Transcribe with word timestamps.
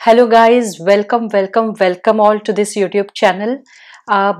Hello 0.00 0.24
guys 0.26 0.76
welcome 0.86 1.26
welcome 1.32 1.70
welcome 1.80 2.20
all 2.22 2.38
to 2.46 2.52
this 2.52 2.76
YouTube 2.76 3.06
channel 3.20 3.54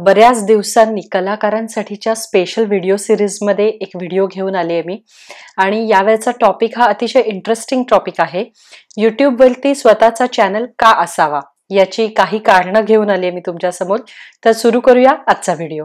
बऱ्याच 0.04 0.44
दिवसांनी 0.46 1.00
कलाकारांसाठीच्या 1.12 2.14
special 2.14 2.64
video 2.64 2.96
सिरीजमध्ये 2.96 3.66
एक 3.66 3.96
व्हिडिओ 3.96 4.26
घेऊन 4.26 4.54
आली 4.54 4.72
आहे 4.72 4.82
मी. 4.82 4.96
आणि 5.58 5.86
यावेळचा 5.90 6.30
टॉपिक 6.40 6.78
हा 6.78 6.84
अतिशय 6.84 7.22
इंटरेस्टिंग 7.22 7.82
टॉपिक 7.90 8.20
आहे. 8.20 8.44
यूट्यूबवरती 8.96 9.74
स्वतःचा 9.74 10.26
चॅनल 10.26 10.66
का 10.78 10.92
असावा? 11.02 11.40
याची 11.70 12.06
काही 12.16 12.38
कारणं 12.38 12.84
घेऊन 12.84 13.10
आली 13.10 13.26
आहे 13.26 13.34
मी 13.34 13.40
तुमच्यासमोर. 13.46 13.98
तर 14.44 14.52
सुरू 14.52 14.80
करूया 14.80 15.14
आजचा 15.26 15.54
व्हिडिओ 15.54 15.84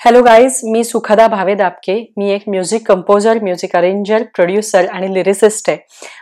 हॅलो 0.00 0.22
गाईज 0.22 0.60
मी 0.64 0.82
सुखदा 0.84 1.26
भावे 1.28 1.54
दापके. 1.54 1.94
मी 2.16 2.30
एक 2.32 2.42
music 2.48 2.86
composer 2.88 3.38
music 3.42 3.76
arranger 3.76 4.22
producer 4.34 4.86
आणि 4.86 5.12
लिरिसिस्ट 5.14 5.70
आहे. 5.70 5.78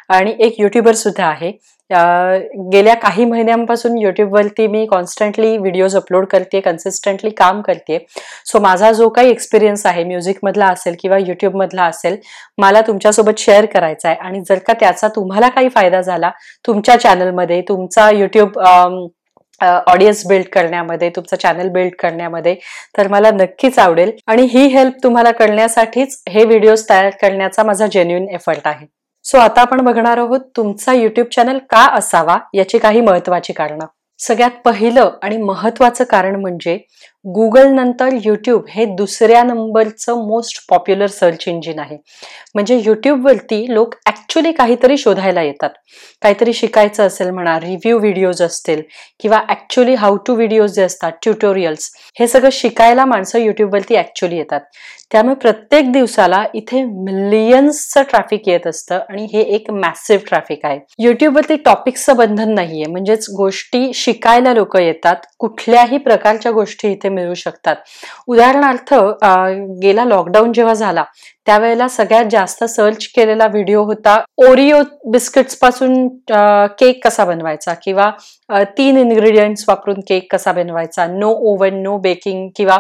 आणि 0.09 0.35
एक 0.41 0.61
युट्यूबर 0.61 0.95
सुद्धा 0.95 1.27
आहे. 1.27 1.53
गेल्या 1.91 2.95
काही 2.95 3.25
महिन्यांपासून 3.25 3.97
युट्यूबवरती 3.99 4.67
मी 4.67 4.85
कॉन्स्टंटली 4.87 5.57
व्हिडिओज 5.59 5.97
अपलोड 5.97 6.27
करते 6.27 6.61
कन्सिस्टंटली 6.61 7.31
काम 7.31 7.61
करते 7.61 7.99
सो 8.47 8.61
माझा 8.61 8.91
जो 8.93 9.09
काही 9.09 9.31
एक्सपिरियन्स 9.31 9.87
आहे 9.87 10.05
म्युझिकमधला 10.05 10.67
असेल 10.67 10.97
किंवा 11.01 11.19
युट्यूबमधला 11.19 11.85
असेल 11.85 12.17
मला 12.59 12.81
तुमच्यासोबत 12.81 13.39
शेअर 13.39 13.67
करायचा 13.67 14.09
आहे 14.09 14.19
आणि 14.19 14.41
जर 14.49 14.59
का 14.59 14.73
त्याचा 14.81 15.09
तुम्हाला 15.17 15.49
काही 15.49 15.69
फायदा 15.69 16.01
झाला 16.01 16.31
तुमच्या 16.65 16.99
चॅनलमध्ये 17.01 17.61
तुमचा 17.69 18.11
युट्यूब 18.11 18.59
ऑडियन्स 19.61 20.27
बिल्ड 20.27 20.47
करण्यामध्ये 20.53 21.09
तुमचं 21.11 21.37
चॅनल 21.37 21.69
बिल्ड 21.69 21.95
करण्यामध्ये 21.99 22.55
तर 22.99 23.09
मला 23.09 23.31
नक्कीच 23.31 23.79
आवडेल. 23.79 24.11
आणि 24.27 24.43
ही 24.45 24.67
हेल्प 24.69 25.03
तुम्हाला 25.03 25.31
करण्यासाठीच 25.33 26.23
हे 26.29 26.45
व्हिडिओज 26.45 26.85
तयार 26.91 27.11
करण्याचा 27.23 27.63
माझा 27.63 27.87
जेन्युन 27.87 28.29
एफर्ट 28.31 28.67
आहे. 28.67 28.87
सो 29.31 29.39
आता 29.39 29.61
आपण 29.61 29.81
बघणार 29.81 30.19
आहोत 30.19 30.41
तुमचा 30.57 30.93
युट्यूब 30.93 31.27
चॅनल 31.27 31.59
का 31.59 31.87
असावा 31.95 32.39
याची 32.55 32.79
काही 32.79 33.01
महत्वाची 33.01 33.53
कारणं. 33.53 33.87
सगळ्यात 34.19 34.51
पहिलं 34.65 35.11
आणि 35.23 35.37
महत्वाचं 35.37 36.05
कारण 36.05 36.37
म्हणजे 36.37 36.79
गुगल 37.35 37.67
नंतर 37.69 38.15
यूट्यूब 38.25 38.65
हे 38.71 38.85
दुसऱ्या 38.97 39.43
नंबरचं 39.43 40.27
मोस्ट 40.29 40.59
पॉप्युलर 40.69 41.07
सर्च 41.07 41.45
इंजिन 41.49 41.79
आहे. 41.79 41.97
म्हणजे 42.55 42.77
यूट्यूबवरती 42.85 43.65
लोक 43.75 43.95
ॲक्च्युली 44.07 44.53
काहीतरी 44.53 44.97
शोधायला 44.97 45.43
येतात. 45.43 45.71
काहीतरी 46.23 46.53
शिकायचं 46.53 47.07
असेल 47.07 47.31
म्हणा 47.31 47.59
रिव्ह्यू 47.61 47.99
व्हिडिओज 47.99 48.43
असतील 48.43 48.83
किंवा 49.21 49.41
ॲक्च्युली 49.49 49.95
हाऊ 49.95 50.17
टू 50.17 50.35
व्हिडिओज 50.35 50.73
जे 50.75 50.83
असतात 50.83 51.13
ट्युटोरियल्स 51.23 51.91
हे 52.21 52.27
सगळं 52.27 52.51
शिकायला 52.53 53.05
माणसं 53.05 53.39
यूट्यूबवरती 53.39 53.97
ॲक्च्युली 53.97 54.37
येतात. 54.37 54.61
त्यामुळे 55.11 55.35
प्रत्येक 55.35 55.91
दिवसाला 55.93 56.43
इथे 56.55 56.83
मिलियन्सचं 56.85 58.03
ट्रॅफिक 58.03 58.49
येत 58.49 58.67
असतं 58.67 58.99
आणि 59.11 59.25
हे 59.33 59.41
एक 59.55 59.71
मॅसिव्ह 59.71 60.25
ट्रॅफिक 60.29 60.67
आहे. 60.67 60.79
युट्यूबवरती 60.99 61.57
टॉपिक्सचं 61.57 62.17
बंधन 62.17 62.53
नाहीये. 62.55 62.87
म्हणजेच 62.87 63.27
गोष्टी 63.37 63.91
शिकायला 63.95 64.53
लोक 64.55 64.77
येतात. 64.77 65.17
कुठल्याही 65.39 65.99
प्रकारच्या 65.99 66.53
गोष्टी 66.53 66.93
इथे 66.93 67.09
मिळू 67.19 67.35
शकतात. 67.35 67.77
उदाहरणार्थ 68.27 68.95
गेला 69.83 70.05
लॉकडाऊन 70.05 70.53
जेव्हा 70.53 70.75
झाला 70.75 71.05
त्यावेळेला 71.49 71.87
सगळ्यात 71.89 72.25
जास्त 72.31 72.63
सर्च 72.65 73.07
केलेला 73.17 73.47
व्हिडिओ 73.47 73.83
होता 73.85 74.17
ओरिओ 74.49 74.81
बिस्किट्सपासून 75.13 76.07
केक 76.79 77.05
कसा 77.05 77.25
बनवायचा 77.25 77.75
किंवा 77.85 78.11
तीन 78.77 78.97
इन्ग्रेडियंट्स 78.97 79.65
वापरून 79.69 80.01
केक 80.09 80.27
कसा 80.33 80.53
बनवायचा? 80.53 81.07
नो 81.07 81.31
ओव्हन 81.51 81.83
नो 81.83 81.97
बेकिंग 81.99 82.49
किंवा 82.57 82.79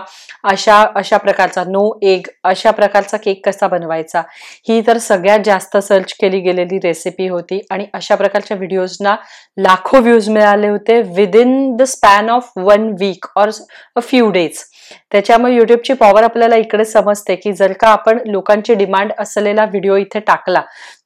अशा 0.53 0.81
अशा 0.97 1.17
प्रकारचा 1.17 1.65
नो 1.69 1.91
एग 2.03 2.29
अशा 2.45 2.71
प्रकारचा 2.71 3.17
केक 3.17 3.45
कसा 3.47 3.69
बनवायचा? 3.69 4.23
ही 4.69 4.81
तर 4.87 4.99
सगळ्यात 4.99 5.41
जास्त 5.45 5.77
सर्च 5.79 6.13
केली 6.21 6.41
गेलेली 6.41 6.79
रेसिपी 6.85 7.29
होती 7.29 7.61
आणि 7.71 7.87
अशा 7.95 8.15
प्रकारच्या 8.15 8.57
व्हिडिओजना 8.57 9.17
लाखो 9.59 10.01
व्ह्यूज 10.01 10.29
मिळाले 10.29 10.69
होते 10.69 11.01
within 11.17 11.77
the 11.77 11.83
span 11.87 12.31
of 12.31 12.51
one 12.57 12.89
week 13.01 13.27
or 13.37 13.51
a 13.97 14.01
few 14.01 14.31
days 14.31 14.65
त्याच्यामुळे 15.13 15.55
युट्यूबची 15.55 15.93
पॉवर 15.93 16.23
आपल्याला 16.23 16.57
इकडे 16.57 16.85
समजते 16.85 17.35
की 17.37 17.53
जर 17.53 17.73
का 17.81 17.89
आपण 17.89 18.19
लोकांची 18.27 18.75
डिमांड 18.75 19.13
असलेला 19.19 19.65
व्हिडिओ 19.65 19.97
इथे 19.97 20.21
टाकला 20.21 20.63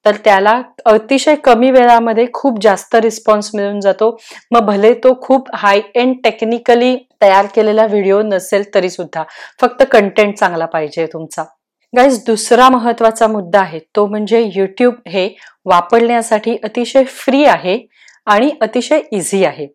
तर 0.07 0.17
त्याला 0.25 0.61
अतिशय 0.87 1.35
कमी 1.45 1.71
वेळामध्ये 1.71 2.27
खूप 2.35 2.59
जास्त 2.63 2.95
रिस्पॉन्स 2.95 3.51
मिळून 3.55 3.81
जातो. 3.81 4.17
मग 4.51 4.65
भले 4.67 4.93
तो 5.05 5.15
खूप 5.23 5.49
हाय 5.55 5.81
एंड 5.95 6.15
टेक्निकली 6.25 6.97
तयार 7.23 7.47
केलेला 7.55 7.87
व्हिडिओ 7.87 8.21
नसेल 8.23 8.65
तरी 8.75 8.91
सुद्धा 8.91 9.23
फक्त 9.61 9.83
कंटेंट 9.93 10.37
चांगला 10.39 10.67
पाहिजे 10.67 11.07
तुमचा. 11.13 11.45
गाईज 11.93 12.19
दुसरा 12.27 12.69
महत्त्वाचा 12.69 13.27
मुद्दा 13.27 13.61
आहे 13.61 13.79
तो 13.97 14.07
म्हणजे 14.07 14.41
युट्यूब 14.55 14.95
हे 15.09 15.29
वापरण्यासाठी 15.67 16.57
अतिशय 16.65 17.05
फ्री 17.07 17.45
आहे 17.45 17.79
आणि 18.27 18.51
अतिशय 18.61 19.01
इझी 19.13 19.45
आहे. 19.45 19.67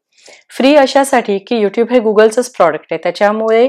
फ्री 0.58 0.76
अशासाठी 0.76 1.38
की 1.40 1.58
युट्यूब 1.58 1.92
हे 1.92 2.00
गुगलचंच 2.00 2.50
प्रॉडक्ट 2.52 2.86
आहे. 2.92 3.00
त्याच्यामुळे 3.04 3.68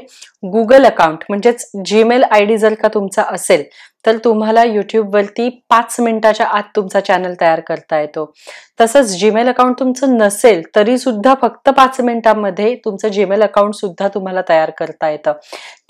गुगल 0.53 0.85
अकाउंट 0.87 1.25
म्हणजेच 1.29 1.71
जीमेल 1.85 2.23
आय 2.25 2.45
डी 2.45 2.57
जर 2.59 2.75
का 2.75 2.89
तुमचा 2.95 3.23
असेल 3.31 3.65
तर 4.07 4.17
तुम्हाला 4.25 4.65
युट्यूबवरती 4.65 5.49
पाच 5.71 5.97
मिनिटाच्या 6.01 6.47
आत 6.47 6.63
तुमचा 6.77 7.01
चॅनल 7.01 7.35
तयार 7.41 7.61
करता 7.61 8.01
येतो. 8.01 8.33
तसंच 8.79 9.07
जीमेल 9.21 9.49
अकाउंट 9.49 9.79
तुमचं 9.79 10.17
नसेल 10.19 10.63
तरी 10.77 10.97
सुद्धा 10.99 11.35
फक्त 11.43 11.69
पाच 11.77 12.01
मिनिटांमध्ये 12.01 12.75
तुमचं 12.85 13.09
जीमेल 13.09 13.43
अकाउंट 13.43 13.75
सुद्धा 13.75 14.09
तुम्हाला 14.15 14.43
तयार 14.49 14.71
करता 14.79 15.11
येतं. 15.11 15.33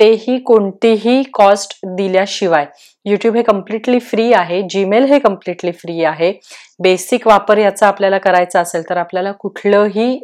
तेही 0.00 0.38
कोणतीही 0.38 1.22
कॉस्ट 1.34 1.78
दिल्याशिवाय. 1.96 2.66
युट्यूब 3.06 3.36
हे 3.36 3.42
कम्प्लिटली 3.42 3.98
फ्री 4.00 4.32
आहे 4.32 4.60
जीमेल 4.70 5.04
हे 5.12 5.18
कम्प्लिटली 5.18 5.72
फ्री 5.72 6.02
आहे. 6.04 6.32
बेसिक 6.82 7.26
वापर 7.26 7.58
याचा 7.58 7.86
आपल्याला 7.88 8.18
करायचा 8.18 8.60
असेल 8.60 8.82
तर 8.88 8.96
आपल्याला 8.96 9.30
कुठलंही 9.40 10.18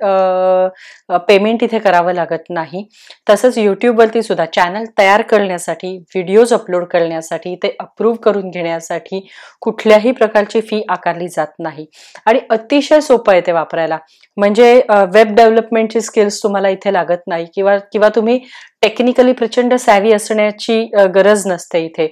पेमेंट 1.28 1.62
इथे 1.62 1.78
करावं 1.78 2.12
लागत 2.14 2.50
नाही. 2.50 2.84
तसंच 3.30 3.58
युट्यूबवरती 3.58 4.22
सुद्धा 4.22 4.44
चॅनल 4.54 4.84
तयार 4.98 5.22
करण्यासाठी 5.30 5.96
व्हिडिओज 6.14 6.52
अपलोड 6.54 6.84
करण्यासाठी 6.92 7.54
ते 7.62 7.74
अप्रूव्ह 7.80 8.16
करून 8.24 8.50
घेण्यासाठी 8.50 9.20
कुठल्याही 9.62 10.12
प्रकारची 10.12 10.60
फी 10.60 10.82
आकारली 10.88 11.28
जात 11.28 11.58
नाही. 11.58 11.86
आणि 12.26 12.40
अतिशय 12.54 13.00
सोपं 13.00 13.32
आहे 13.32 13.40
ते 13.46 13.52
वापरायला. 13.52 13.98
म्हणजे 14.36 14.74
वेब 15.12 15.34
डेव्हलपमेंटची 15.34 16.00
स्किल्स 16.00 16.42
तुम्हाला 16.42 16.68
इथे 16.68 16.92
लागत 16.92 17.26
नाही 17.28 17.46
किंवा 17.54 17.76
किंवा 17.92 18.08
तुम्ही 18.16 18.38
टेक्निकली 18.82 19.32
प्रचंड 19.32 19.74
सॅवी 19.74 20.12
असण्याची 20.12 20.82
गरज 21.14 21.46
नसते 21.46 21.84
इथे. 21.84 22.06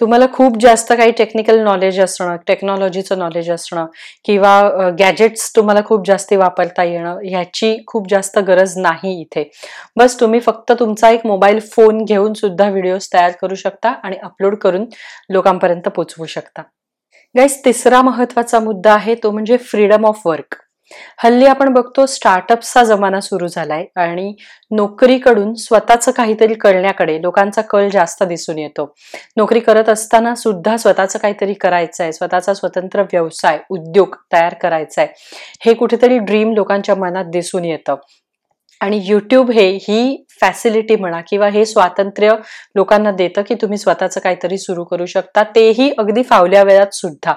तुम्हाला 0.00 0.26
खूप 0.32 0.56
जास्त 0.60 0.92
काही 0.92 1.12
टेक्निकल 1.18 1.58
नॉलेज 1.64 1.98
असणं 2.00 2.36
टेक्नॉलॉजीचं 2.46 3.18
नॉलेज 3.18 3.50
असणं 3.50 3.86
किंवा 4.24 4.90
गॅजेट्स 4.98 5.50
तुम्हाला 5.56 5.80
खूप 5.86 6.06
जास्त 6.06 6.32
वापरता 6.32 6.84
येणं 6.84 7.18
ह्याची 7.24 7.76
खूप 7.86 8.08
जास्त 8.10 8.38
गरज 8.48 8.76
नाही 8.78 9.20
इथे. 9.20 9.44
बस 9.96 10.20
तुम्ही 10.20 10.40
फक्त 10.40 10.72
तुमचा 10.80 11.10
एक 11.10 11.26
मोबाईल 11.26 11.60
फोन 11.74 12.04
घेऊन 12.04 12.32
सुद्धा 12.32 12.68
व्हिडिओज 12.70 13.08
तयार 13.14 13.32
करू 13.42 13.54
शकता 13.54 13.94
आणि 14.04 14.16
अपलोड 14.22 14.56
करून 14.56 14.86
लोकांपर्यंत 15.30 15.88
पोचवू 15.88 16.26
शकता. 16.26 16.62
गाईस 17.34 17.64
तिसरा 17.64 18.00
महत्त्वाचा 18.02 18.58
मुद्दा 18.60 18.92
आहे 18.92 19.14
तो 19.14 19.30
म्हणजे 19.30 19.56
फ्रीडम 19.56 20.06
ऑफ 20.06 20.20
वर्क 20.26 20.54
हल्ली 21.22 21.46
आपण 21.46 21.72
बघतो 21.72 22.04
स्टार्टअप्सचा 22.06 22.82
जमाना 22.84 23.20
सुरू 23.20 23.46
झालाय 23.46 23.84
आणि 23.96 24.32
नोकरीकडून 24.70 25.52
स्वतःच 25.54 26.08
काहीतरी 26.08 26.54
करण्याकडे 26.54 27.20
लोकांचा 27.22 27.62
कल 27.62 27.88
जास्त 27.88 28.22
दिसून 28.22 28.58
येतो. 28.58 28.94
नोकरी 29.36 29.60
करत 29.60 29.88
असताना 29.88 30.34
सुद्धा 30.34 30.76
स्वतःचं 30.76 31.18
काहीतरी 31.18 31.54
करायचं 31.54 32.02
आहे 32.02 32.12
स्वतःचा 32.12 32.54
स्वतंत्र 32.54 33.02
व्यवसाय 33.02 33.58
उद्योग 33.70 34.16
तयार 34.32 34.54
करायचा 34.54 35.02
आहे 35.02 35.12
हे 35.64 35.74
कुठेतरी 35.74 36.18
ड्रीम 36.18 36.52
लोकांच्या 36.52 36.94
मनात 36.94 37.24
दिसून 37.24 37.64
येतं. 37.64 37.94
आणि 38.80 39.00
युट्यूब 39.04 39.50
हे 39.50 39.70
ही 39.70 40.24
फॅसिलिटी 40.40 40.96
म्हणा 40.96 41.20
किंवा 41.20 41.48
हे 41.48 41.64
स्वातंत्र्य 41.64 42.34
लोकांना 42.74 43.10
देतं 43.10 43.42
की 43.42 43.54
तुम्ही 43.54 43.78
स्वतःचं 43.78 44.20
काहीतरी 44.20 44.58
सुरू 44.58 44.84
करू 44.84 45.06
शकता. 45.06 45.42
तेही 45.42 45.92
अगदी 45.98 46.22
फावल्या 46.22 46.62
वेळात 46.62 46.94
सुद्धा. 46.94 47.34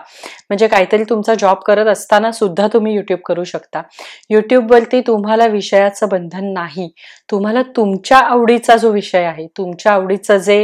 म्हणजे 0.52 0.68
काहीतरी 0.68 1.04
तुमचा 1.10 1.34
जॉब 1.40 1.58
करत 1.66 1.88
असताना 1.88 2.32
सुद्धा 2.32 2.68
तुम्ही 2.74 2.94
युट्यूब 2.94 3.20
करू 3.26 3.44
शकता. 3.44 3.82
युट्यूबवरती 4.30 5.00
तुम्हाला 5.08 5.46
विषयाचं 5.48 6.08
बंधन 6.10 6.52
नाही. 6.54 6.90
तुम्हाला 7.32 7.62
तुमच्या 7.76 8.18
आवडीचा 8.18 8.76
जो 8.78 8.90
विषय 8.92 9.24
आहे 9.26 9.46
तुमच्या 9.58 9.92
आवडीचं 9.94 10.38
जे 10.38 10.58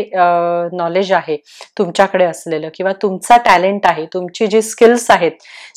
नॉलेज 0.74 1.12
आहे 1.14 1.38
तुमच्याकडे 1.78 2.26
असलेलं 2.26 2.70
किंवा 2.76 2.92
तुमचा 3.02 3.38
टॅलेंट 3.46 3.86
आहे 3.86 4.06
तुमची 4.14 4.48
जी 4.48 4.62
स्किल्स 4.62 5.10
आहेत 5.12 5.32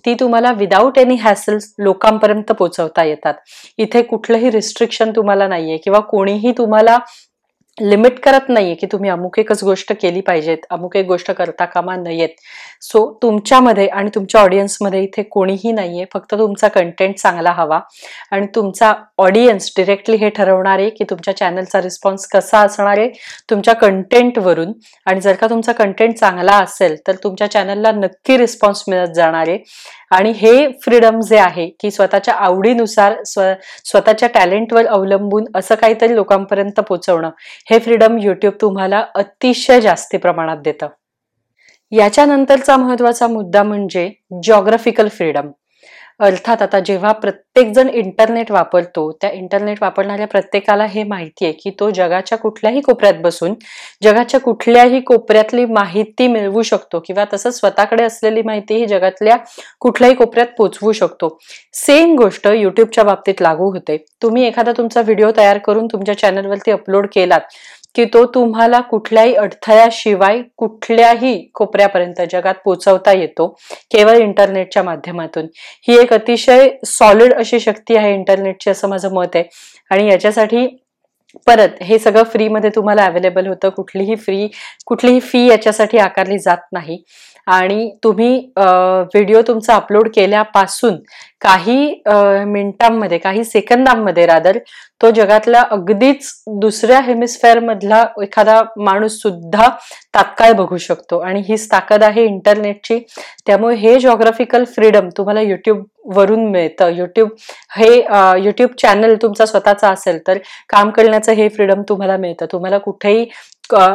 ती 0.04 0.14
तुम्हाला 0.20 0.52
विदाऊट 0.58 0.98
एनी 0.98 1.14
हॅसल्स 1.16 1.72
लोकांपर्यंत 1.78 2.52
पोचवता 2.52 3.04
येतात. 3.04 3.34
इथे 3.78 4.02
कुठलंही 4.02 4.50
रिस्ट्रिक्शन 4.50 5.10
तुम्हाला 5.16 5.48
नाहीये 5.48 5.76
किंवा 5.84 6.00
कोणीही 6.10 6.52
तुम्हाला 6.58 6.98
लिमिट 7.80 8.18
करत 8.20 8.48
नाहीये 8.48 8.74
की 8.74 8.86
तुम्ही 8.86 9.10
अमुक 9.10 9.38
एकच 9.38 9.62
गोष्ट 9.64 9.92
केली 10.00 10.20
पाहिजेत 10.20 10.66
अमुक 10.70 10.96
एक 10.96 11.06
गोष्ट 11.06 11.30
करता 11.30 11.64
कामा 11.64 11.96
नयेत. 11.96 12.28
सो 12.82 13.04
तुमच्यामध्ये 13.22 13.86
आणि 13.86 14.10
तुमच्या 14.14 14.40
ऑडियन्समध्ये 14.40 15.02
इथे 15.02 15.22
कोणीही 15.22 15.72
नाहीये 15.72 16.04
फक्त 16.14 16.34
तुमचा 16.34 16.68
कंटेंट 16.68 17.14
चांगला 17.16 17.50
हवा. 17.52 17.78
आणि 18.30 18.46
तुमचा 18.54 18.92
ऑडियन्स 19.18 19.70
डिरेक्टली 19.76 20.16
हे 20.16 20.28
ठरवणार 20.30 20.78
आहे 20.78 20.90
की 20.90 21.04
तुमच्या 21.10 21.36
चॅनलचा 21.36 21.80
रिस्पॉन्स 21.82 22.26
कसा 22.26 22.60
असणार 22.60 22.98
आहे 22.98 23.08
तुमच्या 23.50 23.74
कंटेंटवरून 23.74 24.72
आणि 25.06 25.20
जर 25.20 25.34
का 25.34 25.46
तुमचा 25.50 25.72
कंटेंट 25.72 26.14
चांगला 26.14 26.56
असेल 26.58 26.96
तर 27.06 27.14
तुमच्या 27.24 27.50
चॅनलला 27.50 27.92
नक्की 27.92 28.36
रिस्पॉन्स 28.38 28.84
मिळत 28.88 29.14
जाणार 29.14 29.48
आहे. 29.48 29.58
आणि 30.10 30.30
हे 30.30 30.68
फ्रीडम 30.84 31.20
जे 31.20 31.38
आहे 31.38 31.66
की 31.80 31.90
स्वतःच्या 31.90 32.34
आवडीनुसार 32.34 33.22
स्व 33.24 33.42
स्वतःच्या 33.84 34.28
टॅलेंटवर 34.34 34.86
अवलंबून 34.86 35.44
असं 35.54 35.74
काहीतरी 35.74 36.14
लोकांपर्यंत 36.14 36.80
पोचवणं 36.80 37.30
हे 37.70 37.78
फ्रीडम 37.78 38.18
युट्यूब 38.18 38.54
तुम्हाला 38.60 39.04
अतिशय 39.14 39.80
जास्ती 39.80 40.16
प्रमाणात 40.16 40.56
देतं. 40.64 40.88
याच्यानंतरचा 41.92 42.76
महत्त्वाचा 42.76 43.26
मुद्दा 43.26 43.62
म्हणजे 43.62 44.10
जॉग्राफिकल 44.44 45.08
फ्रीडम 45.08 45.50
अर्थात 46.20 46.62
आता 46.62 46.78
जेव्हा 46.81 47.11
प्रत्येकजण 47.12 47.88
इंटरनेट 47.88 48.50
वापरतो 48.50 49.11
त्या 49.12 49.31
इंटरनेट 49.31 49.78
वापरणाऱ्या 49.81 50.26
प्रत्येकाला 50.26 50.84
हे 50.84 51.02
माहिती 51.02 51.44
आहे 51.44 51.52
की 51.55 51.70
तो 51.81 51.88
जगाच्या 51.90 52.38
कुठल्याही 52.38 52.81
कोपऱ्यात 52.81 53.20
बसून 53.22 53.55
जगाच्या 54.02 54.40
कुठल्याही 54.40 55.00
कोपऱ्यातली 55.00 55.64
माहिती 55.64 56.26
मिळवू 56.26 56.62
शकतो 56.62 57.00
किंवा 57.06 57.25
तसंच 57.32 57.58
स्वतःकडे 57.58 58.05
असलेली 58.05 58.43
माहिती 58.43 58.75
ही 58.75 58.87
जगातल्या 58.87 59.37
कुठल्याही 59.81 60.14
कोपऱ्यात 60.14 60.49
पोचवू 60.58 60.93
शकतो. 60.93 61.28
सेम 61.76 62.14
गोष्ट 62.17 62.46
युट्यूबच्या 62.49 63.05
बाबतीत 63.05 63.43
लागू 63.43 63.70
होते. 63.70 63.96
तुम्ही 64.23 64.46
एखादा 64.46 64.73
तुमचा 64.78 65.00
व्हिडिओ 65.00 65.31
तयार 65.37 65.58
करून 65.58 65.87
तुमच्या 65.87 66.19
चॅनलवरती 66.19 66.70
अपलोड 66.70 67.06
केलात 67.12 67.40
की 67.94 68.04
तो 68.04 68.25
तुम्हाला 68.26 68.81
कुठल्याही 68.81 69.34
अडथळ्याशिवाय 69.34 70.42
कुठल्याही 70.56 71.50
कोपऱ्यापर्यंत 71.54 72.20
जगात 72.32 72.54
पोचवता 72.64 73.12
येतो 73.12 73.48
केवळ 73.92 74.16
इंटरनेटच्या 74.16 74.82
माध्यमातून. 74.82 75.46
ही 75.88 75.98
एक 75.98 76.12
अतिशय 76.12 76.69
सॉलिड 76.87 77.34
अशी 77.34 77.60
शक्ती 77.60 77.96
आहे 77.96 78.14
इंटरनेटची 78.14 78.70
असं 78.70 78.88
माझं 78.88 79.14
मत 79.14 79.37
आहे. 79.37 79.44
आणि 79.90 80.10
याच्यासाठी 80.10 80.66
परत 81.46 81.82
हे 81.82 81.98
सगळं 81.98 82.22
फ्रीमध्ये 82.22 82.70
तुम्हाला 82.70 83.04
अवेलेबल 83.04 83.46
होतं. 83.46 83.69
कुठलीही 83.69 84.14
फ्री 84.16 84.48
कुठलीही 84.87 85.20
फी 85.20 85.46
याच्यासाठी 85.46 85.98
आकारली 85.98 86.38
जात 86.38 86.72
नाही. 86.72 87.02
आणि 87.46 87.90
तुम्ही 88.04 88.37
व्हिडिओ 88.56 89.42
तुमचा 89.48 89.75
अपलोड 89.75 90.08
केल्यापासून 90.14 90.96
काही 91.40 92.02
मिनिटांमध्ये 92.06 93.19
काही 93.19 93.44
सेकंदांमध्ये 93.44 94.26
रादर 94.26 94.58
तो 95.00 95.10
जगातला 95.10 95.60
अगदीच 95.70 96.32
दुसऱ्या 96.60 96.98
हेमिस्फेअरमधला 97.00 98.04
एखादा 98.22 98.60
माणूस 98.78 99.20
सुद्धा 99.20 99.69
तात्काळ 100.14 100.52
बघू 100.52 100.76
शकतो. 100.76 101.19
आणि 101.19 101.42
हीच 101.48 101.70
ताकद 101.72 102.02
आहे 102.04 102.25
इंटरनेटची 102.25 102.98
त्यामुळे 103.46 103.76
हे 103.76 103.98
जॉग्राफिकल 104.00 104.64
फ्रीडम 104.75 105.08
तुम्हाला 105.16 105.40
युट्यूब 105.40 105.82
वरून 106.16 106.44
मिळतं. 106.50 106.88
युट्यूब 106.96 107.28
हे 107.76 107.94
युट्यूब 108.44 108.70
चॅनल 108.82 109.14
तुमचा 109.22 109.46
स्वतःचा 109.46 109.88
असेल 109.90 110.19
तर 110.26 110.38
काम 110.69 110.90
करण्याचं 110.90 111.32
हे 111.32 111.48
फ्रीडम 111.48 111.82
तुम्हाला 111.88 112.16
मिळतं. 112.16 112.46
तुम्हाला 112.52 112.78
कुठेही 112.78 113.26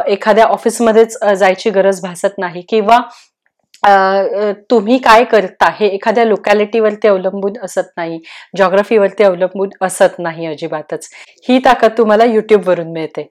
एखाद्या 0.08 0.46
ऑफिसमध्येच 0.46 1.18
जायची 1.38 1.70
गरज 1.70 2.02
भासत 2.02 2.38
नाही 2.38 2.62
किंवा 2.70 3.00
तुम्ही 4.70 4.98
काय 4.98 5.24
करता 5.24 5.70
हे 5.80 5.88
एखाद्या 5.88 6.24
लोकॅलिटीवरती 6.26 7.08
अवलंबून 7.08 7.54
असत 7.64 7.90
नाही. 7.98 8.20
जॉग्रफीवरती 8.58 9.24
अवलंबून 9.24 9.70
असत 9.82 10.20
नाही 10.20 10.46
अजिबातच. 10.46 11.10
ही 11.50 11.60
ताकद 11.66 11.98
तुम्हाला 11.98 12.26
युट्यूबवरून 12.26 12.92
मिळते. 12.94 13.28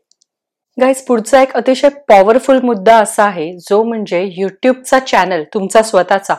गाईज 0.79 1.01
पुढचा 1.07 1.41
एक 1.43 1.53
अतिशय 1.57 1.89
पॉवरफुल 2.09 2.61
मुद्दा 2.63 2.97
असा 2.99 3.25
आहे 3.25 3.51
जो 3.61 3.83
म्हणजे 3.83 4.23
युट्यूबचा 4.37 4.99
चॅनल 4.99 5.43
तुमचा 5.55 5.83
स्वतःचा. 5.83 6.35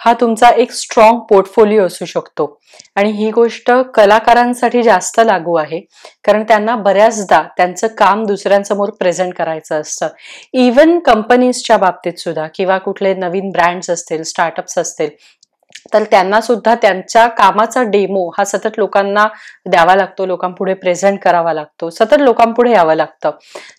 हा 0.00 0.12
तुमचा 0.20 0.48
एक 0.56 0.72
स्ट्रॉंग 0.72 1.18
पोर्टफोलिओ 1.30 1.86
असू 1.86 2.04
शकतो. 2.04 2.46
आणि 2.96 3.10
ही 3.12 3.30
गोष्ट 3.30 3.70
कलाकारांसाठी 3.94 4.82
जास्त 4.82 5.20
लागू 5.20 5.56
आहे 5.56 5.80
कारण 6.24 6.42
त्यांना 6.42 6.76
बऱ्याचदा 6.76 7.42
त्यांचं 7.56 7.86
काम 7.98 8.24
दुसऱ्यांसमोर 8.26 8.90
प्रेझेंट 8.90 9.34
करायचं 9.34 9.80
असतं. 9.80 10.08
इवन 10.52 10.98
कंपनीजच्या 10.98 11.76
बाबतीत 11.76 12.18
सुद्धा 12.18 12.46
किंवा 12.54 12.78
कुठले 12.78 13.14
नवीन 13.14 13.50
ब्रँड्स 13.50 13.90
असतील 13.90 14.22
स्टार्टअप्स 14.22 14.78
असतील 14.78 15.10
तर 15.94 16.04
त्यांना 16.10 16.40
सुद्धा 16.40 16.74
त्यांच्या 16.74 17.26
कामाचा 17.28 17.82
डेमो 17.82 18.28
हा 18.38 18.44
सतत 18.44 18.78
लोकांना 18.78 19.26
द्यावा 19.66 19.94
लागतो 19.94 20.26
लोकांपुढे 20.26 20.74
प्रेझेंट 20.74 21.18
करावा 21.20 21.52
लागतो 21.52 21.90
सतत 21.90 22.20
लोकांपुढे 22.20 22.72
यावं 22.72 22.94
लागतं. 22.94 23.30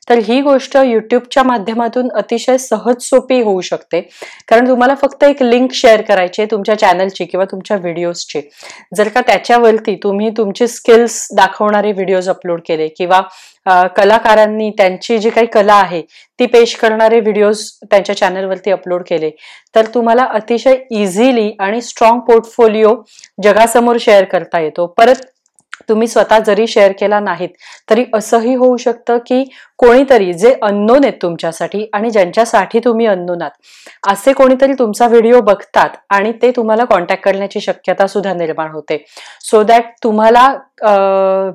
तर 0.10 0.18
ही 0.18 0.40
गोष्ट 0.42 0.78
युट्यूबच्या 0.78 1.44
माध्यमातून 1.44 2.10
अतिशय 2.16 2.58
सहज 2.58 3.02
सोपी 3.02 3.42
होऊ 3.42 3.62
शकते. 3.62 4.02
कारण 4.48 4.68
तुम्हाला 4.68 4.96
फक्त 4.96 5.24
एक 5.24 5.44
लिंक 5.44 5.72
शेअर 5.74 6.02
करायची 6.02 6.42
आहे 6.42 6.52
तुमच्या 6.52 6.78
चॅनलची 6.80 7.26
किंवा 7.26 7.46
तुमच्या 7.52 7.78
व्हिडिओजची 7.78 8.42
जर 8.96 9.08
का 9.08 9.22
त्याच्यावरती 9.22 9.96
तुम्ही 10.04 10.30
तुमचे 10.38 10.68
स्किल्स 10.68 11.28
दाखवणारे 11.36 11.92
व्हिडिओज 11.92 12.30
अपलोड 12.30 12.62
केले 12.68 12.88
किंवा 12.98 13.22
कलाकारांनी 13.66 14.70
त्यांची 14.78 15.18
जी 15.20 15.30
काही 15.30 15.48
कला 15.48 15.74
आहे 15.74 16.02
ती 16.40 16.46
पेश 16.46 16.76
करणारे 16.76 17.20
व्हिडिओज 17.20 17.62
त्यांच्या 17.92 18.16
चॅनलवरती 18.18 18.72
अपलोड 18.72 19.04
केले. 19.10 19.30
तर 19.76 19.86
तुम्हाला 19.86 20.24
अतिशय 20.34 20.76
इझिली 20.92 21.52
आणि 21.60 21.82
स्ट्रॉंग 21.82 22.20
पोर्टफोलिओ 22.20 22.96
जगासमोर 23.44 23.98
शेअर 24.00 24.24
करता 24.24 24.60
येतो. 24.60 24.86
परत 24.98 25.26
तुम्ही 25.90 26.08
स्वतः 26.08 26.40
जरी 26.40 26.68
शेअर 26.68 26.92
केला 26.92 27.20
नाहीत 27.20 27.50
तरी 27.90 28.06
असंही 28.14 28.56
होऊ 28.56 28.78
शकतं 28.78 29.18
की 29.18 29.44
कोणीतरी 29.80 30.34
जे 30.34 30.54
अननोन 30.62 31.04
आहेत 31.04 31.18
तुमच्यासाठी 31.22 31.86
आणि 31.94 32.10
ज्यांच्यासाठी 32.10 32.80
तुम्ही 32.80 33.06
अननोन 33.06 33.42
आहात 33.42 34.12
असे 34.12 34.34
कोणीतरी 34.34 34.74
तुमचा 34.80 35.08
व्हिडिओ 35.08 35.42
बघतात 35.42 35.98
आणि 36.10 36.32
ते 36.42 36.52
तुम्हाला 36.56 36.86
कॉन्टॅक्ट 36.86 37.24
करण्याची 37.24 37.62
शक्यता 37.62 38.08
सुद्धा 38.08 38.34
निर्माण 38.34 38.72
होते. 38.72 38.98
सो 39.42 39.64
दॅट 39.64 39.92
तुम्हाला 40.04 40.48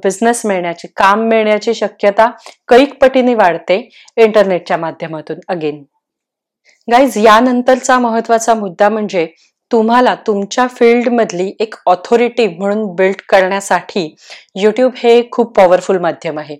बिझनेस 0.03 0.45
मिळण्याची 0.47 0.89
काम 0.97 1.27
मिळण्याची 1.29 1.75
शक्यता 1.75 2.31
कैक 2.69 2.99
पटीने 3.01 3.35
वाढते 3.35 3.77
इंटरनेटच्या 4.17 4.77
माध्यमातून. 4.77 5.37
अगेन 5.49 5.83
गाईज 6.89 7.17
यानंतरचा 7.19 7.99
महत्त्वाचा 7.99 8.55
मुद्दा 8.55 8.89
म्हणजे 8.89 9.27
तुम्हाला 9.71 10.15
तुमच्या 10.27 10.67
फील्डमधली 10.69 11.51
एक 11.61 11.75
ऑथॉरिटी 11.87 12.47
म्हणून 12.49 12.85
बिल्ड 12.97 13.21
करण्यासाठी 13.29 14.05
यूट्यूब 14.57 14.93
हे 14.97 15.21
खूप 15.33 15.55
पॉवरफुल 15.57 15.99
माध्यम 15.99 16.39
आहे. 16.39 16.57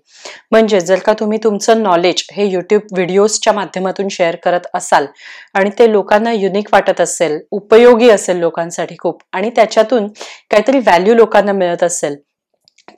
म्हणजे 0.53 0.81
जर 0.81 0.99
का 0.99 1.13
तुम्ही 1.21 1.39
तुमचं 1.45 1.83
नॉलेज 1.83 2.25
हे 2.33 2.47
यूट्यूब 2.47 2.83
व्हिडिओजच्या 2.93 3.53
माध्यमातून 3.53 4.09
शेअर 4.11 4.37
करत 4.45 4.67
असाल 4.75 5.07
आणि 5.55 5.71
ते 5.79 5.91
लोकांना 5.93 6.33
युनिक 6.33 6.69
वाटत 6.73 7.01
असेल 7.01 7.39
उपयोगी 7.53 8.11
असेल 8.11 8.39
लोकांसाठी 8.39 8.97
खूप 8.99 9.23
आणि 9.33 9.51
त्याच्यातून 9.57 10.09
काहीतरी 10.51 10.79
व्हॅल्यू 10.81 11.15
लोकांना 11.15 11.53
मिळत 11.53 11.83
असेल 11.83 12.17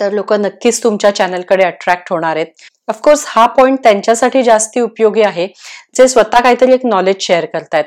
तर 0.00 0.12
लोक 0.12 0.32
नक्कीच 0.32 0.82
तुमच्या 0.82 1.14
चॅनलकडे 1.14 1.64
अट्रॅक्ट 1.64 2.12
होणार 2.12 2.37
आहेत. 2.37 2.46
ऑफकोर्स 2.88 3.25
हा 3.29 3.46
पॉईंट 3.46 3.79
त्यांच्यासाठी 3.82 4.43
जास्ती 4.43 4.81
उपयोगी 4.81 5.23
आहे. 5.23 5.46
जे 5.96 6.06
स्वतः 6.08 6.40
काहीतरी 6.40 6.73
एक 6.75 6.85
नॉलेज 6.87 7.17
शेअर 7.20 7.44
करतायत. 7.52 7.85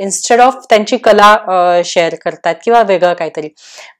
इन्स्टेड 0.00 0.40
ऑफ 0.40 0.64
त्यांची 0.70 0.96
कला 0.96 1.82
शेअर 1.84 2.14
करतायत 2.24 2.56
किंवा 2.64 2.82
वेगळं 2.88 3.14
काहीतरी. 3.14 3.48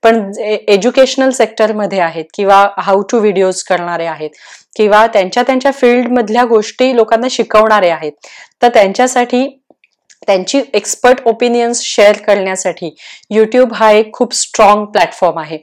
पण 0.03 0.31
एज्युकेशनल 0.41 1.31
सेक्टरमध्ये 1.31 2.00
आहेत 2.00 2.25
किंवा 2.35 2.67
हाऊ 2.79 3.02
टू 3.11 3.19
व्हिडिओज 3.21 3.62
करणारे 3.62 4.07
आहेत 4.07 4.31
किंवा 4.76 5.07
त्यांच्या 5.12 5.43
त्यांच्या 5.43 5.71
फील्डमधल्या 5.73 6.45
गोष्टी 6.45 6.95
लोकांना 6.97 7.26
शिकवणारे 7.31 7.88
आहेत. 7.90 8.12
तर 8.62 8.69
त्यांच्यासाठी 8.75 9.47
त्यांची 10.28 10.61
एक्सपर्ट 10.75 11.20
ओपिनियन्स 11.26 11.80
शेअर 11.85 12.16
करण्यासाठी 12.26 12.94
यूट्यूब 13.30 13.73
हा 13.75 13.90
एक 13.92 14.12
खूप 14.14 14.35
स्ट्रॉंग 14.35 14.85
प्लॅटफॉर्म 14.87 15.38
आहे. 15.38 15.58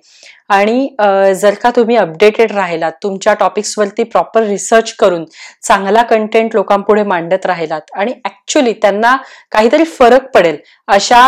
आणि 0.49 0.87
जर 1.35 1.53
का 1.61 1.69
तुम्ही 1.75 1.95
अपडेटेड 1.97 2.51
राहिलात 2.51 2.91
तुमच्या 3.03 3.33
टॉपिक्सवरती 3.33 4.03
प्रॉपर 4.03 4.43
रिसर्च 4.43 4.91
करून 4.99 5.23
चांगला 5.63 6.01
कंटेंट 6.09 6.55
लोकांपुढे 6.55 7.03
मांडत 7.03 7.45
राहिलात 7.45 7.91
आणि 7.95 8.13
ॲक्च्युली 8.25 8.73
त्यांना 8.81 9.15
काहीतरी 9.51 9.83
फरक 9.97 10.29
पडेल 10.35 10.57
अशा 10.87 11.21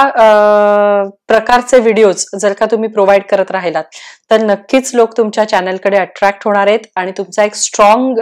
प्रकारचे 1.29 1.79
व्हिडिओज 1.79 2.25
जर 2.41 2.53
का 2.53 2.65
तुम्ही 2.71 2.89
प्रोव्हाइड 2.89 3.23
करत 3.29 3.51
राहिलात 3.51 3.83
तर 4.31 4.41
नक्कीच 4.43 4.93
लोक 4.95 5.17
तुमच्या 5.17 5.47
चॅनलकडे 5.49 5.97
अट्रॅक्ट 5.97 6.45
होणार 6.45 6.67
आहेत 6.67 6.85
आणि 6.95 7.11
तुमचा 7.17 7.43
एक 7.43 7.55
स्ट्रॉंग 7.55 8.19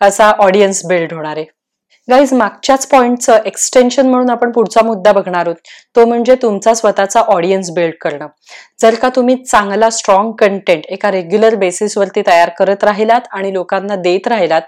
असा 0.00 0.30
ऑडियन्स 0.38 0.86
बिल्ड 0.86 1.12
होणार 1.12 1.36
आहे. 1.36 1.46
गाईज 2.08 2.32
मागच्याच 2.34 2.86
पॉईंटचं 2.88 3.38
एक्सटेन्शन 3.46 4.06
म्हणून 4.08 4.30
आपण 4.30 4.50
पुढचा 4.52 4.82
मुद्दा 4.84 5.12
बघणार 5.12 5.46
आहोत. 5.46 5.56
तो 5.96 6.04
म्हणजे 6.06 6.34
तुमचा 6.42 6.74
स्वतःचा 6.74 7.20
ऑडियन्स 7.20 7.70
बिल्ड 7.74 7.94
करणं. 8.00 8.26
जर 8.82 8.94
का 8.94 9.08
तुम्ही 9.16 9.36
चांगला 9.44 9.90
स्ट्रॉंग 9.90 10.32
कंटेंट 10.38 10.86
एका 10.88 11.10
रेग्युलर 11.10 11.54
बेसिसवरती 11.56 12.22
तयार 12.26 12.48
करत 12.58 12.84
राहिलात 12.84 13.28
आणि 13.32 13.52
लोकांना 13.54 13.96
देत 13.96 14.28
राहिलात 14.28 14.62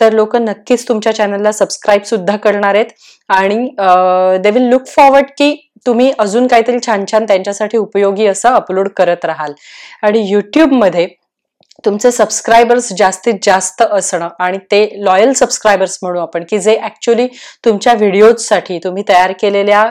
तर 0.00 0.12
लोक 0.12 0.36
नक्कीच 0.36 0.86
तुमच्या 0.88 1.14
चॅनलला 1.14 1.52
सबस्क्राईब 1.52 2.02
सुद्धा 2.02 2.36
करणार 2.36 2.74
आहेत. 2.74 2.86
आणि 3.28 3.68
दे 4.42 4.50
विल 4.50 4.68
लुक 4.70 4.86
फॉरवर्ड 4.86 5.26
की 5.38 5.54
तुम्ही 5.86 6.12
अजून 6.18 6.46
काहीतरी 6.46 6.78
छान 6.86 7.04
छान 7.10 7.24
त्यांच्यासाठी 7.26 7.78
उपयोगी 7.78 8.26
असं 8.26 8.48
अपलोड 8.50 8.88
करत 8.96 9.24
राहाल. 9.24 9.52
आणि 10.02 10.20
युट्यूबमध्ये 10.30 11.06
तुमचे 11.84 12.10
सबस्क्रायबर्स 12.10 12.92
जास्तीत 12.98 13.34
जास्त 13.42 13.82
असणं 13.82 14.28
आणि 14.38 14.58
ते 14.70 14.86
लॉयल 15.04 15.32
सबस्क्रायबर्स 15.32 15.98
म्हणू 16.02 16.20
आपण 16.20 16.44
की 16.50 16.58
जे 16.58 16.76
ॲक्च्युली 16.82 17.26
तुमच्या 17.64 17.94
व्हिडिओजसाठी 17.94 18.78
तुम्ही 18.84 19.02
तयार 19.08 19.32
केलेल्या 19.40 19.84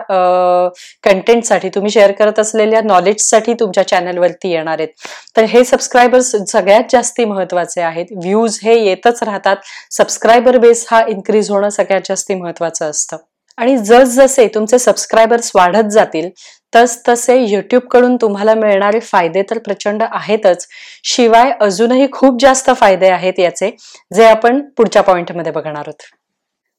कंटेंटसाठी 1.04 1.70
तुम्ही 1.70 1.92
शेअर 1.92 2.12
करत 2.12 2.40
असलेल्या 2.40 2.82
नॉलेजसाठी 2.82 3.54
तुमच्या 3.54 3.88
चॅनलवरती 3.88 4.52
येणार 4.52 4.80
आहेत. 4.80 4.90
तर 5.38 5.44
हे 5.44 5.64
सबस्क्रायबर्स 5.64 6.36
सगळ्यात 6.48 6.84
जास्ती 6.92 7.26
महत्त्वाचे 7.26 7.82
आहेत. 7.82 8.06
व्ह्यूज 8.16 8.60
हे 8.64 8.80
येतच 8.86 9.24
राहतात. 9.24 9.56
सबस्क्रायबर 9.92 10.58
बेस 10.58 10.86
हा 10.92 11.02
इन्क्रीज 11.08 11.52
होणं 11.52 11.70
सगळ्यात 11.70 12.02
जास्ती 12.08 12.36
महत्वाचं 12.36 12.90
असतं. 12.90 13.18
आणि 13.62 13.78
जसजसे 13.78 14.48
तुमचे 14.48 14.80
सबस्क्रायबर्स 14.80 15.52
वाढत 15.56 15.90
जातील 15.92 16.30
तस 16.74 16.98
तसे 17.10 17.62
कडून 17.92 18.16
तुम्हाला 18.16 18.54
मिळणारे 18.56 19.00
फायदे 19.00 19.42
तर 19.50 19.58
प्रचंड 19.58 20.04
आहेतच. 20.04 20.68
शिवाय 21.04 21.52
अजूनही 21.62 22.08
खूप 22.12 22.40
जास्त 22.42 22.70
फायदे 22.76 23.10
आहेत 23.10 23.40
याचे 23.40 23.70
जे 24.16 24.26
आपण 24.26 24.62
पुढच्या 24.78 25.02
पॉईंटमध्ये 25.02 25.52
बघणार 25.52 25.88
आहोत. 25.88 26.04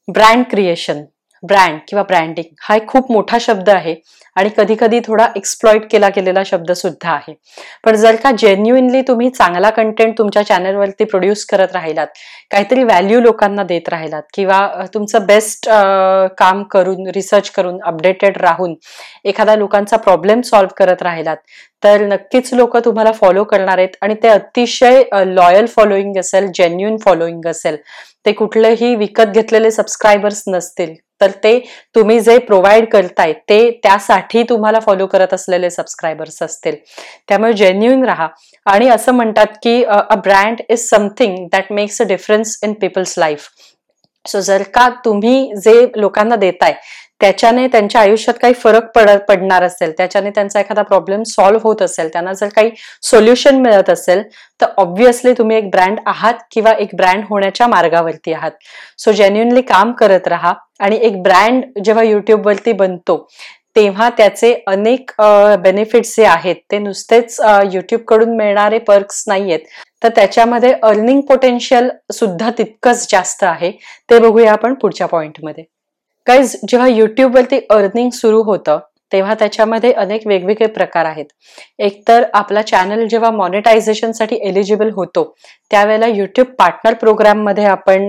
ब्रँड 0.08 0.44
क्रिएशन 0.50 1.02
ब्रँड 1.42 1.80
किंवा 1.88 2.02
ब्रँडिंग 2.02 2.54
हा 2.62 2.74
एक 2.76 2.86
खूप 2.88 3.10
मोठा 3.12 3.38
शब्द 3.40 3.68
आहे 3.70 3.94
आणि 4.36 4.50
कधी 4.56 4.74
कधी 4.80 4.98
थोडा 5.06 5.26
एक्सप्लॉइट 5.36 5.90
केला 5.90 6.08
गेलेला 6.16 6.42
शब्द 6.46 6.70
सुद्धा 6.72 7.10
आहे. 7.12 7.34
पण 7.84 7.96
जर 7.96 8.16
का 8.16 8.30
जेन्युइनली 8.38 9.00
तुम्ही 9.08 9.28
चांगला 9.30 9.70
कंटेंट 9.70 10.16
तुमच्या 10.18 10.42
चॅनलवरती 10.42 11.04
प्रोड्यूस 11.04 11.44
करत 11.46 11.72
राहिलात 11.74 12.06
काहीतरी 12.50 12.84
व्हॅल्यू 12.84 13.20
लोकांना 13.20 13.62
देत 13.62 13.88
राहिलात 13.88 14.22
किंवा 14.34 14.60
तुमचं 14.94 15.26
बेस्ट 15.26 15.68
काम 16.38 16.62
करून 16.72 17.10
रिसर्च 17.14 17.50
करून 17.50 17.78
अपडेटेड 17.86 18.38
राहून 18.38 18.74
एखादा 19.24 19.56
लोकांचा 19.56 19.96
प्रॉब्लेम 19.96 20.40
सॉल्व्ह 20.42 20.74
करत 20.78 21.02
राहिलात 21.02 21.36
तर 21.82 22.06
नक्कीच 22.06 22.52
लोक 22.54 22.76
तुम्हाला 22.76 23.12
फॉलो 23.12 23.44
करणार 23.44 23.78
आहेत 23.78 23.96
आणि 24.02 24.14
ते 24.22 24.28
अतिशय 24.28 25.02
लॉयल 25.26 25.66
फॉलोईंग 25.66 26.18
असेल 26.18 26.50
जेन्युइन 26.54 26.96
फॉलोईंग 27.04 27.46
असेल 27.46 27.76
ते 28.26 28.32
कुठलेही 28.32 28.94
विकत 28.96 29.32
घेतलेले 29.34 29.70
सबस्क्रायबर्स 29.70 30.42
नसतील. 30.48 30.94
तर 31.22 31.30
ते 31.44 31.58
तुम्ही 31.94 32.20
जे 32.20 32.38
प्रोव्हाइड 32.38 32.88
करताय 32.90 33.32
ते 33.48 33.58
त्यासाठी 33.82 34.42
तुम्हाला 34.42 34.80
फॉलो 34.80 35.06
करत 35.06 35.34
असलेले 35.34 35.70
सबस्क्रायबर्स 35.70 36.42
असतील. 36.42 36.76
त्यामुळे 37.28 37.52
जेन्युइन 37.52 38.04
राहा. 38.04 38.28
आणि 38.66 38.88
असं 38.88 39.12
म्हणतात 39.12 39.56
की 39.62 39.82
a 39.84 40.14
brand 40.14 40.60
is 40.68 40.88
something 40.88 41.36
that 41.52 41.72
makes 41.72 42.00
a 42.02 42.04
difference 42.04 42.58
in 42.64 42.72
people's 42.72 43.14
life 43.18 43.48
so 44.26 44.40
जर 44.40 44.62
का 44.74 44.88
तुम्ही 45.04 45.52
जे 45.56 45.72
लोकांना 45.96 46.36
देताय 46.36 46.74
त्याच्याने 47.22 47.66
त्यांच्या 47.68 48.00
आयुष्यात 48.00 48.38
काही 48.42 48.54
फरक 48.54 48.90
पड 48.94 49.10
पडणार 49.28 49.62
असेल 49.62 49.92
त्याच्याने 49.96 50.30
त्यांचा 50.30 50.60
एखादा 50.60 50.82
प्रॉब्लेम 50.82 51.22
सॉल्व्ह 51.26 51.62
होत 51.64 51.82
असेल 51.82 52.08
त्यांना 52.12 52.32
जर 52.32 52.48
काही 52.56 52.70
सोल्युशन 53.02 53.60
मिळत 53.62 53.90
असेल 53.90 54.22
तर 54.60 54.66
ऑब्व्हियसली 54.78 55.32
तुम्ही 55.38 55.56
एक 55.56 55.68
ब्रँड 55.70 55.98
आहात 56.06 56.42
किंवा 56.52 56.72
एक 56.80 56.94
ब्रँड 56.96 57.24
होण्याच्या 57.28 57.66
मार्गावरती 57.66 58.32
आहात. 58.32 58.50
सो 58.98 59.12
जेन्युनली 59.12 59.62
काम 59.62 59.92
करत 59.92 60.28
राहा 60.28 60.52
आणि 60.80 60.98
एक 61.02 61.22
ब्रँड 61.22 61.64
जेव्हा 61.84 62.04
युट्यूबवरती 62.04 62.72
बनतो 62.72 63.16
तेव्हा 63.76 64.08
त्याचे 64.16 64.52
अनेक 64.66 65.10
बेनिफिट्स 65.62 66.14
जे 66.16 66.24
आहेत 66.26 66.56
ते 66.70 66.78
नुसतेच 66.78 67.40
युट्यूबकडून 67.72 68.36
मिळणारे 68.36 68.78
पर्क्स 68.78 69.24
नाहीयेत. 69.28 69.60
तर 70.02 70.08
त्याच्यामध्ये 70.16 70.72
अर्निंग 70.82 71.20
पोटेन्शियल 71.28 71.88
सुद्धा 72.12 72.50
तितकंच 72.58 73.06
जास्त 73.10 73.44
आहे. 73.44 73.70
ते 74.10 74.18
बघूया 74.18 74.52
आपण 74.52 74.74
पुढच्या 74.74 75.06
पॉइंटमध्ये 75.06 75.64
गाईज 76.26 76.56
जेव्हा 76.68 76.88
युट्यूबवरती 76.88 77.58
अर्निंग 77.70 78.10
सुरू 78.14 78.42
होतं 78.42 78.78
तेव्हा 79.12 79.34
त्याच्यामध्ये 79.38 79.90
अनेक 79.92 80.26
वेगवेगळे 80.26 80.66
प्रकार 80.66 81.04
आहेत. 81.04 81.24
एकतर 81.78 82.24
आपला 82.34 82.60
चॅनल 82.62 83.06
जेव्हा 83.06 83.30
मॉनिटायझेशनसाठी 83.30 84.36
एलिजिबल 84.48 84.90
होतो 84.94 85.24
त्यावेळेला 85.70 86.06
युट्यूब 86.06 86.46
पार्टनर 86.58 86.94
प्रोग्राममध्ये 87.00 87.64
आपण 87.64 88.08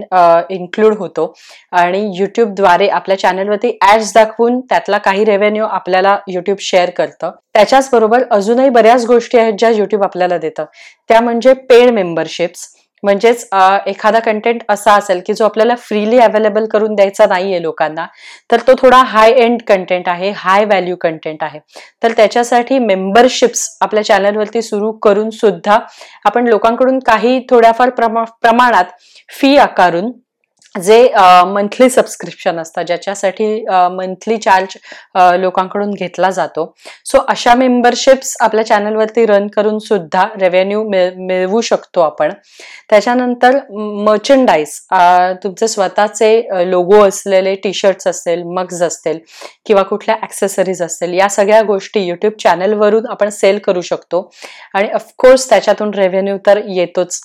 इन्क्लूड 0.49 0.95
होतो. 0.97 1.33
आणि 1.71 2.01
युट्यूबद्वारे 2.17 2.87
आपल्या 2.87 3.17
चॅनलवरती 3.19 3.77
ऍड्स 3.91 4.13
दाखवून 4.15 4.59
त्यातला 4.59 4.97
काही 4.97 5.25
रेव्हेन्यू 5.25 5.65
आपल्याला 5.65 6.17
युट्यूब 6.27 6.57
शेअर 6.61 6.89
करतं. 6.89 7.31
त्याच्याच 7.53 7.89
बरोबर 7.93 8.23
अजूनही 8.31 8.69
बऱ्याच 8.69 9.05
गोष्टी 9.05 9.37
आहेत 9.37 9.53
ज्या 9.59 9.69
युट्यूब 9.69 10.03
आपल्याला 10.03 10.37
देतं. 10.37 10.65
त्या 11.09 11.21
म्हणजे 11.21 11.53
पेड 11.69 11.89
मेंबरशिप्स 11.93 12.67
म्हणजेच 13.03 13.47
एखादा 13.87 14.19
कंटेंट 14.19 14.61
असा 14.69 14.93
असेल 14.93 15.21
की 15.27 15.33
जो 15.33 15.45
आपल्याला 15.45 15.75
फ्रीली 15.79 16.19
अवेलेबल 16.19 16.65
करून 16.71 16.95
द्यायचा 16.95 17.25
नाहीये 17.25 17.61
लोकांना 17.61 18.05
तर 18.51 18.61
तो 18.67 18.73
थोडा 18.81 18.97
हाय 19.05 19.31
एंड 19.33 19.61
कंटेंट 19.67 20.09
आहे 20.09 20.31
हाय 20.35 20.65
व्हॅल्यू 20.65 20.95
कंटेंट 21.01 21.43
आहे. 21.43 21.59
तर 22.03 22.11
त्याच्यासाठी 22.17 22.79
मेंबरशिप्स 22.79 23.67
आपल्या 23.81 24.03
चॅनलवरती 24.05 24.61
सुरू 24.61 24.91
करून 25.03 25.29
सुद्धा 25.31 25.79
आपण 26.25 26.47
लोकांकडून 26.47 26.99
काही 26.99 27.39
थोड्याफार 27.49 27.89
प्रमाणात 27.91 28.85
फी 29.29 29.55
आकारून 29.57 30.11
जे 30.75 30.97
मंथली 31.47 31.89
सबस्क्रिप्शन 31.89 32.59
असतात 32.59 32.83
ज्याच्यासाठी 32.85 33.45
मंथली 33.91 34.37
चार्ज 34.37 34.75
लोकांकडून 35.39 35.91
घेतला 35.93 36.29
जातो. 36.31 36.65
सो 37.05 37.17
अशा 37.29 37.53
मेंबरशिप्स 37.55 38.35
आपल्या 38.41 38.65
चॅनलवरती 38.65 39.25
रन 39.25 39.47
करून 39.55 39.77
सुद्धा 39.79 40.25
रेव्हेन्यू 40.39 40.83
मिळवू 40.89 41.61
शकतो 41.61 42.01
आपण. 42.01 42.31
त्याच्यानंतर 42.89 43.57
मर्चंडाईज 44.05 44.79
तुमचे 45.43 45.67
स्वतःचे 45.67 46.69
लोगो 46.71 47.03
असलेले 47.07 47.55
टी 47.63 47.73
शर्ट्स 47.73 48.07
असतील 48.07 48.43
मग्ज 48.55 48.83
असतील 48.83 49.19
किंवा 49.65 49.83
कुठल्या 49.83 50.15
ऍक्सेसरीज 50.23 50.81
असतील 50.83 51.13
या 51.13 51.29
सगळ्या 51.29 51.61
गोष्टी 51.63 52.05
युट्यूब 52.07 52.33
चॅनलवरून 52.43 53.07
आपण 53.11 53.29
सेल 53.29 53.59
करू 53.65 53.81
शकतो. 53.81 54.29
आणि 54.73 54.89
ऑफकोर्स 54.93 55.49
त्याच्यातून 55.49 55.93
रेव्हेन्यू 55.93 56.37
तर 56.45 56.61
येतोच. 56.67 57.21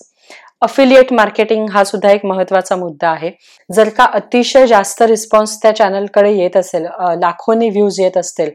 अफिलिएट 0.62 1.12
मार्केटिंग 1.12 1.68
हा 1.70 1.82
सुद्धा 1.84 2.10
एक 2.10 2.24
महत्त्वाचा 2.24 2.76
मुद्दा 2.76 3.08
आहे. 3.10 3.30
जर 3.70 3.88
का 3.88 4.04
अतिशय 4.14 4.66
जास्त 4.66 5.02
रिस्पॉन्स 5.02 5.58
त्या 5.62 5.74
चॅनलकडे 5.76 6.32
येत 6.32 6.56
असेल 6.56 6.86
लाखोनी 7.20 7.68
व्ह्यूज 7.70 8.00
येत 8.00 8.16
असतील 8.16 8.50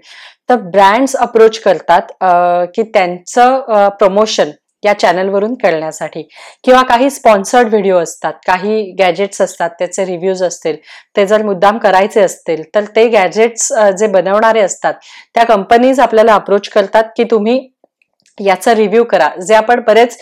तर 0.50 0.56
ब्रँड्स 0.72 1.16
अप्रोच 1.16 1.60
करतात 1.60 2.12
की 2.76 2.84
त्यांचं 2.84 3.90
प्रमोशन 4.00 4.50
या 4.84 4.94
चॅनलवरून 5.00 5.54
करण्यासाठी 5.54 6.22
किंवा 6.64 6.82
काही 6.84 7.10
स्पॉन्सर्ड 7.10 7.68
व्हिडिओ 7.68 7.98
असतात 7.98 8.34
काही 8.48 8.82
गॅजेट्स 9.00 9.42
असतात 9.42 9.70
त्याचे 9.80 10.06
रिव्ह्यूज 10.06 10.44
असतील 10.44 10.76
ते 11.16 11.26
जर 11.26 11.44
मुद्दाम 11.44 11.78
करायचे 11.78 12.22
असतील 12.22 12.64
तर 12.76 12.86
ते 12.96 13.08
गॅजेट्स 13.08 13.72
जे 13.98 14.08
बनवणारे 14.08 14.62
असतात 14.62 14.94
त्या 15.36 15.44
कंपनीज 15.46 16.00
आपल्याला 16.00 16.36
अप्रोच 16.36 16.70
करतात 16.70 17.04
की 17.18 17.24
तुम्ही 17.24 17.60
याचा 18.38 18.74
रिव्ह्यू 18.76 19.04
करा. 19.04 19.28
जे 19.48 19.56
आपण 19.56 19.82
बरेच 19.88 20.18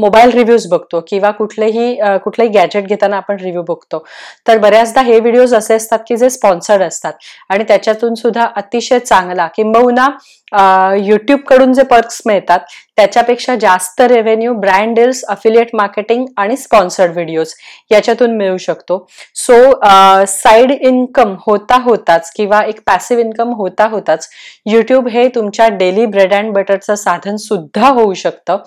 मोबाईल 0.00 0.30
रिव्ह्यूज 0.32 0.66
बघतो 0.70 1.00
किंवा 1.08 1.30
कुठलेही 1.30 1.94
कुठलेही 2.24 2.50
गॅजेट 2.52 2.86
घेताना 2.86 3.16
आपण 3.16 3.36
रिव्ह्यू 3.40 3.62
बघतो. 3.68 4.04
तर 4.48 4.58
बऱ्याचदा 4.58 5.00
हे 5.02 5.18
व्हिडिओज 5.20 5.54
असे 5.54 5.74
असतात 5.74 5.98
की 6.08 6.16
जे 6.16 6.30
स्पॉन्सर्ड 6.30 6.82
असतात. 6.82 7.12
आणि 7.48 7.64
त्याच्यातून 7.68 8.14
सुद्धा 8.14 8.46
अतिशय 8.56 8.98
चांगला 8.98 9.46
किंबहुना 9.56 10.08
युट्यूबकडून 10.52 11.72
जे 11.72 11.82
पर्क्स 11.82 12.20
मिळतात 12.26 12.60
त्याच्यापेक्षा 12.96 13.54
जास्त 13.56 14.00
revenue 14.00 14.52
brand 14.54 14.94
deals 14.96 15.22
affiliate 15.28 15.68
marketing 15.74 16.24
आणि 16.36 16.56
स्पॉन्सर्ड 16.56 17.12
व्हिडिओज 17.12 17.52
याच्यातून 17.90 18.36
मिळू 18.36 18.56
शकतो. 18.56 18.98
सो 19.36 20.24
साईड 20.28 20.70
इन्कम 20.70 21.34
होता 21.46 21.76
होताच 21.82 22.30
किंवा 22.36 22.62
एक 22.64 22.80
पॅसिव्ह 22.86 23.22
इन्कम 23.22 23.52
होता 23.56 23.86
होताच 23.90 24.28
युट्यूब 24.66 25.08
हे 25.08 25.26
तुमच्या 25.34 25.68
डेली 25.70 26.06
ब्रेड 26.06 26.34
अँड 26.34 26.52
बटरचं 26.54 26.94
साधन 26.94 27.36
सुद्धा 27.36 27.88
होऊ 27.88 28.14
शकतं. 28.14 28.58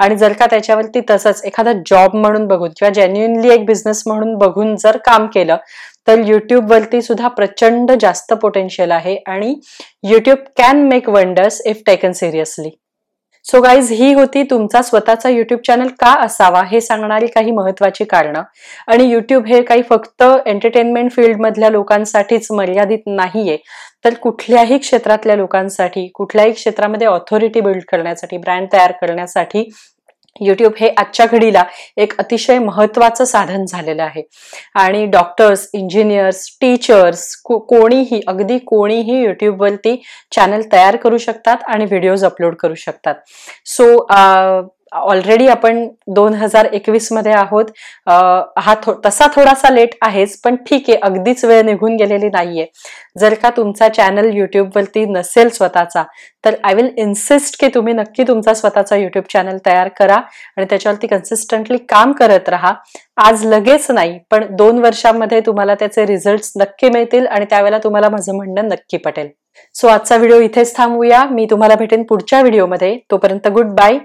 आणि 0.00 0.16
जर 0.16 0.32
का 0.32 0.46
त्याच्यावरती 0.46 1.00
तसंच 1.10 1.42
एखादा 1.44 1.72
जॉब 1.86 2.16
म्हणून 2.16 2.46
बघून 2.46 2.70
किंवा 2.70 2.90
जेन्युनली 2.94 3.52
एक 3.54 3.64
बिझनेस 3.66 4.02
म्हणून 4.06 4.34
बघून 4.38 4.74
जर 4.76 4.96
काम 5.06 5.26
केलं 5.34 5.56
तर 6.06 6.18
युट्यूबवरती 6.18 7.02
सुद्धा 7.02 7.28
प्रचंड 7.28 7.92
जास्त 8.00 8.32
पोटेन्शियल 8.32 8.90
आहे 8.90 9.16
आणि 9.26 9.54
YouTube 10.02 10.38
can 10.56 10.86
make 10.88 11.08
wonders 11.08 11.60
if 11.66 11.82
taken 11.86 12.12
seriously 12.12 12.70
so 13.44 13.60
guys 13.60 13.90
ही 13.92 14.12
होती 14.12 14.42
तुमचा 14.42 14.82
स्वतःचा 14.82 15.28
युट्यूब 15.28 15.60
चॅनल 15.66 15.88
का 16.00 16.12
असावा 16.24 16.62
हे 16.62 16.80
सांगणारी 16.80 17.26
काही 17.26 17.50
महत्वाची 17.50 18.04
कारणं. 18.04 18.42
आणि 18.86 19.04
युट्यूब 19.04 19.46
हे 19.46 19.62
काही 19.62 19.82
फक्त 19.82 20.22
एंटरटेनमेंट 20.46 21.10
फील्ड 21.10 21.40
मधल्या 21.40 21.70
लोकांसाठीच 21.70 22.46
मर्यादित 22.50 22.98
नाहीये. 23.06 23.56
तर 24.04 24.14
कुठल्याही 24.14 24.78
क्षेत्रातल्या 24.78 25.36
लोकांसाठी 25.36 26.06
कुठल्याही 26.14 26.52
क्षेत्रामध्ये 26.52 27.06
ऑथॉरिटी 27.06 27.60
बिल्ड 27.60 27.82
करण्यासाठी 27.84 28.36
ब्रँड 28.36 28.66
तयार 28.72 28.92
करण्यासाठी 28.92 29.68
युट्यूब 30.40 30.72
हे 30.80 30.88
आजच्या 30.96 31.26
घडीला 31.26 31.64
एक 31.96 32.12
अतिशय 32.18 32.58
महत्वाचं 32.58 33.24
साधन 33.24 33.64
झालेलं 33.64 34.02
आहे. 34.02 34.22
आणि 34.74 35.06
डॉक्टर्स 35.06 35.70
इंजिनियर्स 35.72 36.58
टीचर्स 36.60 37.36
कोणीही 37.44 38.20
अगदी 38.26 38.58
कोणीही 38.58 39.24
यूट्यूबवरती 39.24 40.02
चॅनल 40.36 40.62
तयार 40.72 40.96
करू 40.96 41.18
शकतात 41.18 41.56
आणि 41.66 41.84
व्हिडिओज 41.84 42.24
अपलोड 42.24 42.54
करू 42.54 42.74
शकतात. 42.74 43.14
सो 43.66 44.06
uh, 44.12 44.68
ऑलरेडी 44.92 45.46
आपण 45.48 45.86
दोन 46.14 46.34
हजार 46.34 46.64
एकवीसमध्ये 46.72 47.32
आहोत. 47.32 47.64
हा 48.06 48.74
थो 48.84 48.92
तसा 49.06 49.26
थोडासा 49.34 49.70
लेट 49.70 49.94
आहेच 50.02 50.36
पण 50.40 50.56
ठीक 50.68 50.90
आहे 50.90 50.98
अगदीच 51.02 51.44
वेळ 51.44 51.62
निघून 51.66 51.96
गेलेली 51.96 52.28
नाहीये. 52.32 52.66
जर 53.18 53.34
का 53.42 53.50
तुमचा 53.56 53.88
चॅनल 53.88 54.30
युट्यूबवरती 54.36 55.04
नसेल 55.06 55.48
स्वतःचा 55.48 56.02
तर 56.44 56.54
आय 56.64 56.74
विल 56.74 56.90
इन्सिस्ट 56.98 57.60
की 57.60 57.68
तुम्ही 57.74 57.94
नक्की 57.94 58.24
तुमचा 58.28 58.54
स्वतःचा 58.54 58.96
युट्यूब 58.96 59.24
चॅनल 59.32 59.58
तयार 59.66 59.88
करा 59.98 60.16
आणि 60.56 60.66
त्याच्यावरती 60.70 61.06
कन्सिस्टंटली 61.06 61.78
काम 61.88 62.12
करत 62.12 62.48
राहा. 62.48 62.72
आज 63.24 63.44
लगेच 63.46 63.90
नाही 63.90 64.18
पण 64.30 64.44
दोन 64.56 64.78
वर्षांमध्ये 64.82 65.40
तुम्हाला 65.46 65.74
त्याचे 65.74 66.06
रिझल्ट 66.06 66.50
नक्की 66.60 66.88
मिळतील 66.90 67.26
आणि 67.26 67.44
त्यावेळेला 67.50 67.78
तुम्हाला 67.84 68.08
माझं 68.08 68.36
म्हणणं 68.36 68.68
नक्की 68.68 68.96
पटेल. 68.96 69.28
सो 69.74 69.88
आजचा 69.88 70.16
व्हिडिओ 70.16 70.40
इथेच 70.40 70.76
थांबूया. 70.76 71.24
मी 71.24 71.46
तुम्हाला 71.50 71.74
भेटेन 71.74 72.02
पुढच्या 72.02 72.40
व्हिडिओमध्ये 72.40 72.96
तोपर्यंत 73.10 73.48
good 73.48 73.74
bye 73.74 73.98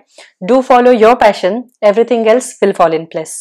do 0.48 0.62
follow 0.62 0.92
your 0.92 1.14
passion 1.16 1.62
everything 1.82 2.28
else 2.28 2.58
will 2.62 2.72
fall 2.78 2.94
in 2.94 3.06
place 3.06 3.38